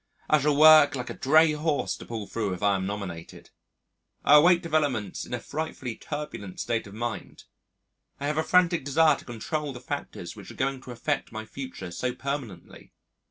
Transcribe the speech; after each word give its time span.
I 0.27 0.39
shall 0.41 0.57
work 0.57 0.95
like 0.95 1.11
a 1.11 1.13
drayhorse 1.13 1.95
to 1.99 2.07
pull 2.07 2.25
through 2.25 2.55
if 2.55 2.63
I 2.63 2.73
am 2.75 2.87
nominated.... 2.87 3.51
I 4.25 4.37
await 4.37 4.63
developments 4.63 5.27
in 5.27 5.33
a 5.35 5.39
frightfully 5.39 5.95
turbulent 5.95 6.59
state 6.59 6.87
of 6.87 6.95
mind. 6.95 7.43
I 8.19 8.25
have 8.25 8.39
a 8.39 8.43
frantic 8.43 8.83
desire 8.83 9.17
to 9.17 9.25
control 9.25 9.73
the 9.73 9.79
factors 9.79 10.35
which 10.35 10.49
are 10.49 10.55
going 10.55 10.81
to 10.81 10.91
affect 10.91 11.31
my 11.31 11.45
future 11.45 11.91
so 11.91 12.15
permanently. 12.15 12.93